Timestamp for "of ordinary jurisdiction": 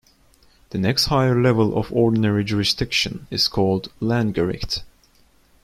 1.77-3.27